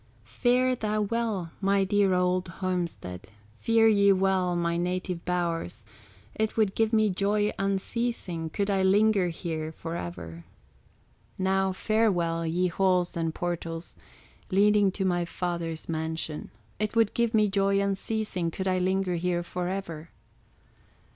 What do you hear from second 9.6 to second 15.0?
forever. Now farewell, ye halls and portals, Leading